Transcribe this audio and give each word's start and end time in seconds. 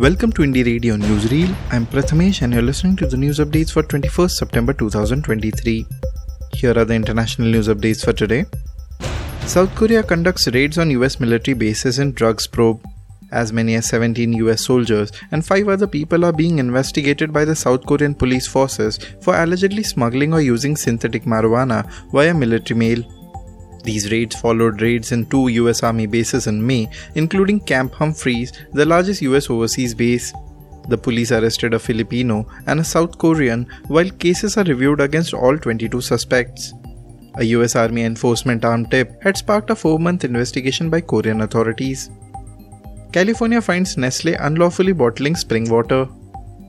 Welcome 0.00 0.32
to 0.36 0.40
Indie 0.40 0.64
Radio 0.64 0.96
Newsreel. 0.96 1.54
I'm 1.70 1.84
Prathmesh 1.84 2.40
and 2.40 2.54
you're 2.54 2.62
listening 2.62 2.96
to 2.96 3.06
the 3.06 3.18
news 3.18 3.38
updates 3.38 3.70
for 3.70 3.82
21st 3.82 4.30
September 4.30 4.72
2023. 4.72 5.86
Here 6.54 6.78
are 6.78 6.86
the 6.86 6.94
international 6.94 7.48
news 7.48 7.68
updates 7.68 8.02
for 8.02 8.14
today. 8.14 8.46
South 9.44 9.74
Korea 9.74 10.02
conducts 10.02 10.48
raids 10.48 10.78
on 10.78 10.90
US 10.92 11.20
military 11.20 11.52
bases 11.52 11.98
in 11.98 12.12
drugs 12.12 12.46
probe. 12.46 12.82
As 13.30 13.52
many 13.52 13.74
as 13.74 13.90
17 13.90 14.32
US 14.44 14.64
soldiers 14.64 15.12
and 15.32 15.44
5 15.44 15.68
other 15.68 15.86
people 15.86 16.24
are 16.24 16.32
being 16.32 16.60
investigated 16.60 17.30
by 17.30 17.44
the 17.44 17.54
South 17.54 17.84
Korean 17.84 18.14
police 18.14 18.46
forces 18.46 18.98
for 19.20 19.36
allegedly 19.36 19.82
smuggling 19.82 20.32
or 20.32 20.40
using 20.40 20.76
synthetic 20.76 21.24
marijuana 21.24 21.86
via 22.10 22.32
military 22.32 22.78
mail. 22.78 23.19
These 23.82 24.10
raids 24.10 24.36
followed 24.36 24.82
raids 24.82 25.12
in 25.12 25.26
two 25.26 25.48
US 25.48 25.82
Army 25.82 26.06
bases 26.06 26.46
in 26.46 26.64
May, 26.66 26.88
including 27.14 27.60
Camp 27.60 27.94
Humphreys, 27.94 28.52
the 28.72 28.84
largest 28.84 29.22
US 29.22 29.48
overseas 29.50 29.94
base. 29.94 30.32
The 30.88 30.98
police 30.98 31.32
arrested 31.32 31.74
a 31.74 31.78
Filipino 31.78 32.46
and 32.66 32.80
a 32.80 32.84
South 32.84 33.16
Korean, 33.18 33.66
while 33.88 34.10
cases 34.10 34.56
are 34.56 34.64
reviewed 34.64 35.00
against 35.00 35.34
all 35.34 35.56
22 35.56 36.00
suspects. 36.00 36.72
A 37.36 37.44
US 37.44 37.76
Army 37.76 38.02
enforcement 38.02 38.64
arm 38.64 38.86
tip 38.86 39.22
had 39.22 39.36
sparked 39.36 39.70
a 39.70 39.76
four 39.76 39.98
month 39.98 40.24
investigation 40.24 40.90
by 40.90 41.00
Korean 41.00 41.42
authorities. 41.42 42.10
California 43.12 43.60
finds 43.60 43.96
Nestle 43.96 44.34
unlawfully 44.34 44.92
bottling 44.92 45.36
spring 45.36 45.68
water. 45.70 46.08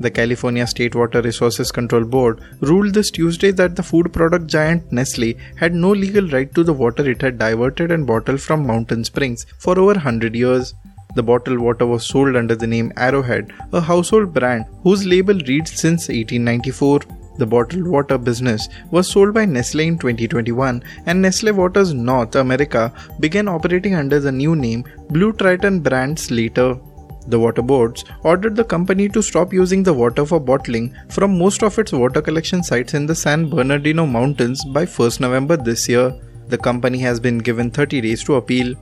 The 0.00 0.10
California 0.10 0.66
State 0.66 0.94
Water 0.94 1.20
Resources 1.20 1.70
Control 1.70 2.04
Board 2.04 2.40
ruled 2.60 2.94
this 2.94 3.10
Tuesday 3.10 3.50
that 3.50 3.76
the 3.76 3.82
food 3.82 4.10
product 4.14 4.46
giant 4.46 4.90
Nestle 4.90 5.34
had 5.56 5.74
no 5.74 5.90
legal 5.90 6.26
right 6.28 6.54
to 6.54 6.64
the 6.64 6.72
water 6.72 7.06
it 7.10 7.20
had 7.20 7.38
diverted 7.38 7.90
and 7.90 8.06
bottled 8.06 8.40
from 8.40 8.66
mountain 8.66 9.04
springs 9.04 9.44
for 9.58 9.78
over 9.78 9.92
100 9.92 10.34
years. 10.34 10.72
The 11.16 11.22
bottled 11.22 11.58
water 11.58 11.86
was 11.86 12.06
sold 12.06 12.34
under 12.34 12.56
the 12.56 12.66
name 12.66 12.94
Arrowhead, 12.96 13.52
a 13.74 13.80
household 13.82 14.32
brand 14.32 14.64
whose 14.84 15.04
label 15.04 15.34
reads 15.34 15.72
since 15.72 16.08
1894. 16.08 17.00
The 17.36 17.46
bottled 17.46 17.86
water 17.86 18.16
business 18.16 18.70
was 18.90 19.06
sold 19.06 19.34
by 19.34 19.44
Nestle 19.44 19.86
in 19.86 19.98
2021 19.98 20.82
and 21.04 21.20
Nestle 21.20 21.52
Waters 21.52 21.92
North 21.92 22.36
America 22.36 22.90
began 23.18 23.48
operating 23.48 23.94
under 23.94 24.18
the 24.18 24.32
new 24.32 24.56
name 24.56 24.84
Blue 25.10 25.34
Triton 25.34 25.80
brands 25.80 26.30
later. 26.30 26.78
The 27.26 27.38
water 27.38 27.62
boards 27.62 28.04
ordered 28.22 28.56
the 28.56 28.64
company 28.64 29.08
to 29.10 29.22
stop 29.22 29.52
using 29.52 29.82
the 29.82 29.92
water 29.92 30.24
for 30.24 30.40
bottling 30.40 30.94
from 31.10 31.38
most 31.38 31.62
of 31.62 31.78
its 31.78 31.92
water 31.92 32.22
collection 32.22 32.62
sites 32.62 32.94
in 32.94 33.06
the 33.06 33.14
San 33.14 33.48
Bernardino 33.48 34.06
Mountains 34.06 34.64
by 34.64 34.86
1st 34.86 35.20
November 35.20 35.56
this 35.56 35.88
year. 35.88 36.14
The 36.48 36.58
company 36.58 36.98
has 36.98 37.20
been 37.20 37.38
given 37.38 37.70
30 37.70 38.00
days 38.00 38.24
to 38.24 38.34
appeal. 38.34 38.74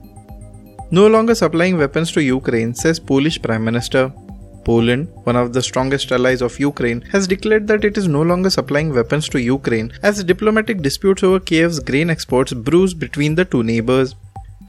No 0.91 1.05
longer 1.07 1.35
supplying 1.35 1.77
weapons 1.77 2.11
to 2.13 2.23
Ukraine, 2.23 2.73
says 2.73 2.99
Polish 2.99 3.41
Prime 3.41 3.63
Minister. 3.63 4.11
Poland, 4.65 5.07
one 5.23 5.35
of 5.35 5.53
the 5.53 5.61
strongest 5.61 6.11
allies 6.11 6.41
of 6.41 6.59
Ukraine, 6.59 7.01
has 7.11 7.27
declared 7.27 7.67
that 7.67 7.85
it 7.85 7.97
is 7.97 8.07
no 8.07 8.21
longer 8.21 8.49
supplying 8.49 8.93
weapons 8.93 9.29
to 9.29 9.39
Ukraine 9.39 9.91
as 10.03 10.23
diplomatic 10.23 10.81
disputes 10.81 11.23
over 11.23 11.39
Kiev's 11.39 11.79
grain 11.79 12.09
exports 12.09 12.53
brew 12.53 12.93
between 12.93 13.35
the 13.35 13.45
two 13.45 13.63
neighbors. 13.63 14.15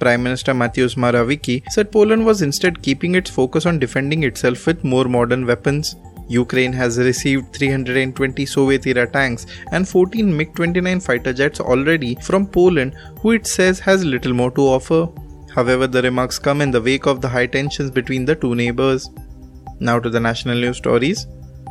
Prime 0.00 0.22
Minister 0.22 0.52
Mateusz 0.54 0.96
Morawiecki 0.96 1.62
said 1.70 1.92
Poland 1.92 2.24
was 2.24 2.42
instead 2.42 2.82
keeping 2.82 3.14
its 3.14 3.30
focus 3.30 3.66
on 3.66 3.78
defending 3.78 4.22
itself 4.25 4.66
with 4.66 4.82
more 4.82 5.04
modern 5.04 5.47
weapons. 5.47 5.94
Ukraine 6.28 6.72
has 6.72 6.98
received 6.98 7.52
320 7.54 8.47
Soviet 8.47 8.86
era 8.86 9.06
tanks 9.06 9.47
and 9.72 9.88
14 9.88 10.36
MiG 10.36 10.54
29 10.54 11.00
fighter 11.00 11.32
jets 11.32 11.60
already 11.60 12.14
from 12.28 12.47
Poland, 12.47 12.94
who 13.20 13.32
it 13.32 13.47
says 13.47 13.80
has 13.80 14.04
little 14.04 14.32
more 14.32 14.50
to 14.52 14.62
offer. 14.62 15.08
However, 15.54 15.86
the 15.88 16.02
remarks 16.02 16.38
come 16.38 16.60
in 16.60 16.70
the 16.70 16.80
wake 16.80 17.06
of 17.06 17.20
the 17.20 17.28
high 17.28 17.46
tensions 17.46 17.91
between 17.91 18.25
the 18.25 18.36
two 18.36 18.54
neighbors. 18.54 19.10
Now 19.80 19.98
to 19.98 20.08
the 20.08 20.20
national 20.20 20.56
news 20.56 20.76
stories. 20.76 21.26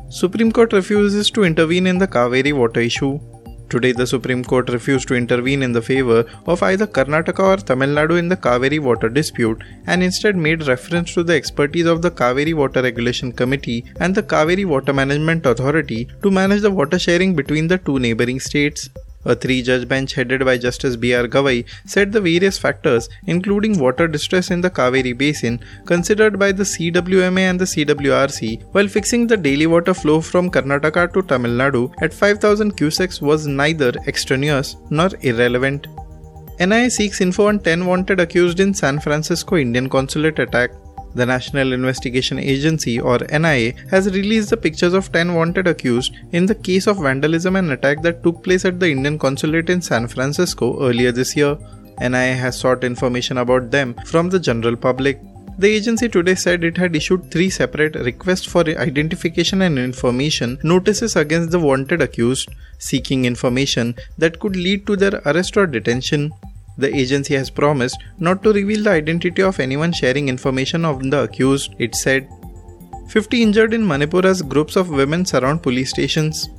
Supreme 0.10 0.52
Court 0.52 0.74
refuses 0.74 1.32
to 1.32 1.44
intervene 1.44 1.88
in 1.88 1.98
the 1.98 2.08
Kaveri 2.08 2.52
water 2.52 2.82
issue. 2.82 3.20
Today, 3.70 3.92
the 3.92 4.08
Supreme 4.08 4.44
Court 4.44 4.68
refused 4.70 5.08
to 5.10 5.14
intervene 5.14 5.62
in 5.62 5.74
the 5.74 5.82
favor 5.82 6.26
of 6.48 6.64
either 6.64 6.88
Karnataka 6.88 7.44
or 7.44 7.58
Tamil 7.58 7.90
Nadu 7.90 8.18
in 8.18 8.28
the 8.28 8.36
Kaveri 8.36 8.80
water 8.80 9.10
dispute 9.10 9.64
and 9.86 10.02
instead 10.02 10.36
made 10.36 10.68
reference 10.68 11.14
to 11.14 11.24
the 11.24 11.36
expertise 11.36 11.86
of 11.86 12.02
the 12.02 12.10
Kaveri 12.10 12.56
Water 12.56 12.82
Regulation 12.82 13.32
Committee 13.32 13.86
and 14.00 14.16
the 14.16 14.24
Kaveri 14.24 14.66
Water 14.66 14.92
Management 14.92 15.46
Authority 15.46 16.08
to 16.24 16.32
manage 16.32 16.62
the 16.62 16.72
water 16.72 16.98
sharing 16.98 17.36
between 17.36 17.68
the 17.68 17.78
two 17.78 18.00
neighboring 18.00 18.40
states. 18.40 18.90
A 19.26 19.36
three 19.36 19.62
judge 19.62 19.88
bench 19.88 20.14
headed 20.14 20.46
by 20.46 20.58
Justice 20.58 20.96
B.R. 20.96 21.28
Gavai 21.28 21.66
said 21.86 22.12
the 22.12 22.22
various 22.22 22.58
factors, 22.58 23.10
including 23.28 23.78
water 23.78 24.08
distress 24.08 24.50
in 24.50 24.62
the 24.62 24.70
Kaveri 24.70 25.18
basin, 25.18 25.60
considered 25.86 26.40
by 26.40 26.52
the 26.54 26.64
CWMA 26.64 27.42
and 27.42 27.60
the 27.60 27.66
CWRC 27.66 28.64
while 28.72 28.88
fixing 28.88 29.28
the 29.28 29.36
daily 29.36 29.68
water 29.68 29.94
flow 29.94 30.22
from 30.22 30.50
Karnataka 30.50 31.14
to 31.14 31.22
Tamil 31.22 31.52
Nadu 31.52 31.94
at 32.02 32.14
5000 32.14 32.78
cusecs 32.78 33.22
was 33.22 33.46
neither 33.46 33.92
extraneous 34.08 34.78
nor 34.90 35.10
irrelevant. 35.22 35.88
NIA 36.62 36.90
seeks 36.90 37.22
info 37.22 37.48
on 37.48 37.60
10 37.60 37.86
wanted 37.86 38.20
accused 38.20 38.60
in 38.60 38.74
San 38.74 39.00
Francisco 39.00 39.56
Indian 39.58 39.90
consulate 39.90 40.40
attack. 40.40 40.72
The 41.16 41.26
National 41.26 41.74
Investigation 41.74 42.38
Agency 42.38 43.00
or 43.00 43.18
NIA 43.32 43.74
has 43.90 44.14
released 44.14 44.52
the 44.52 44.58
pictures 44.58 44.94
of 44.94 45.12
10 45.12 45.34
wanted 45.34 45.68
accused 45.68 46.14
in 46.32 46.46
the 46.46 46.56
case 46.56 46.88
of 46.88 47.02
vandalism 47.02 47.56
and 47.56 47.72
attack 47.72 48.02
that 48.04 48.24
took 48.24 48.44
place 48.44 48.66
at 48.66 48.80
the 48.80 48.92
Indian 48.92 49.18
consulate 49.18 49.70
in 49.70 49.82
San 49.82 50.08
Francisco 50.08 50.80
earlier 50.82 51.12
this 51.12 51.36
year. 51.36 51.58
NIA 52.00 52.36
has 52.36 52.60
sought 52.60 52.84
information 52.84 53.38
about 53.40 53.72
them 53.72 53.94
from 54.06 54.30
the 54.30 54.40
general 54.40 54.76
public. 54.76 55.20
The 55.58 55.68
agency 55.68 56.08
today 56.08 56.36
said 56.36 56.64
it 56.64 56.78
had 56.78 56.96
issued 56.96 57.32
three 57.32 57.50
separate 57.50 57.96
requests 57.96 58.46
for 58.46 58.62
identification 58.62 59.62
and 59.62 59.78
information 59.78 60.58
notices 60.64 61.18
against 61.18 61.52
the 61.52 61.60
wanted 61.60 62.02
accused, 62.02 62.50
seeking 62.78 63.26
information 63.26 63.96
that 64.18 64.40
could 64.40 64.56
lead 64.56 64.88
to 64.88 64.96
their 64.96 65.22
arrest 65.26 65.58
or 65.58 65.68
detention. 65.68 66.32
The 66.80 66.96
agency 66.96 67.36
has 67.36 67.50
promised 67.50 67.98
not 68.20 68.42
to 68.44 68.54
reveal 68.54 68.84
the 68.84 68.92
identity 68.92 69.42
of 69.42 69.60
anyone 69.60 69.92
sharing 69.92 70.30
information 70.30 70.86
on 70.86 71.10
the 71.10 71.24
accused, 71.24 71.76
it 71.78 71.94
said. 71.94 72.30
50 73.10 73.42
injured 73.44 73.74
in 73.74 73.86
Manipur 73.86 74.26
as 74.26 74.42
groups 74.42 74.78
of 74.78 74.90
women 74.90 75.26
surround 75.26 75.62
police 75.62 75.90
stations. 75.90 76.50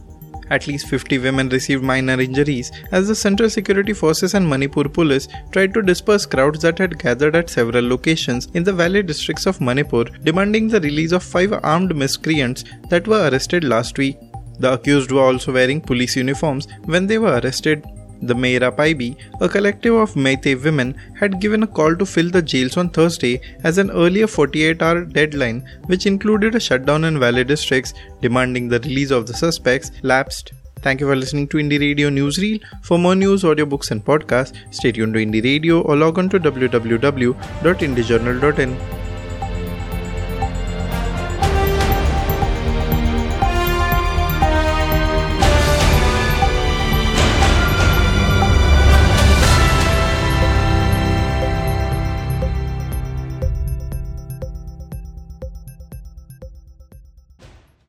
At 0.50 0.66
least 0.66 0.88
50 0.88 1.18
women 1.18 1.48
received 1.48 1.82
minor 1.82 2.20
injuries 2.20 2.70
as 2.92 3.08
the 3.08 3.14
Central 3.14 3.48
Security 3.48 3.94
Forces 3.94 4.34
and 4.34 4.46
Manipur 4.46 4.88
Police 4.88 5.28
tried 5.52 5.72
to 5.72 5.80
disperse 5.80 6.26
crowds 6.26 6.60
that 6.62 6.78
had 6.78 6.98
gathered 6.98 7.36
at 7.36 7.48
several 7.48 7.88
locations 7.88 8.48
in 8.52 8.64
the 8.64 8.74
valley 8.74 9.02
districts 9.02 9.46
of 9.46 9.60
Manipur, 9.60 10.04
demanding 10.24 10.68
the 10.68 10.80
release 10.80 11.12
of 11.12 11.22
five 11.22 11.54
armed 11.62 11.96
miscreants 11.96 12.64
that 12.90 13.08
were 13.08 13.30
arrested 13.30 13.64
last 13.64 13.96
week. 13.96 14.18
The 14.58 14.74
accused 14.74 15.12
were 15.12 15.22
also 15.22 15.54
wearing 15.54 15.80
police 15.80 16.16
uniforms 16.16 16.68
when 16.84 17.06
they 17.06 17.16
were 17.16 17.40
arrested. 17.42 17.86
The 18.22 18.34
Meira 18.34 18.70
Paibi, 18.70 19.16
a 19.40 19.48
collective 19.48 19.94
of 19.94 20.12
Meitei 20.14 20.62
women, 20.62 20.94
had 21.18 21.40
given 21.40 21.62
a 21.62 21.66
call 21.66 21.96
to 21.96 22.04
fill 22.04 22.28
the 22.30 22.42
jails 22.42 22.76
on 22.76 22.90
Thursday 22.90 23.40
as 23.64 23.78
an 23.78 23.90
earlier 23.90 24.26
48 24.26 24.82
hour 24.82 25.04
deadline, 25.04 25.64
which 25.86 26.04
included 26.06 26.54
a 26.54 26.60
shutdown 26.60 27.04
in 27.04 27.18
valley 27.18 27.44
districts 27.44 27.94
demanding 28.20 28.68
the 28.68 28.80
release 28.80 29.10
of 29.10 29.26
the 29.26 29.32
suspects, 29.34 29.90
lapsed. 30.02 30.52
Thank 30.82 31.00
you 31.00 31.06
for 31.06 31.16
listening 31.16 31.48
to 31.48 31.56
Indie 31.58 31.80
Radio 31.80 32.10
Newsreel. 32.10 32.60
For 32.82 32.98
more 32.98 33.14
news, 33.14 33.42
audiobooks, 33.42 33.90
and 33.90 34.04
podcasts, 34.04 34.54
stay 34.74 34.92
tuned 34.92 35.14
to 35.14 35.20
Indie 35.20 35.42
Radio 35.42 35.80
or 35.82 35.96
log 35.96 36.18
on 36.18 36.28
to 36.30 36.40
www.indiejournal.in. 36.40 38.99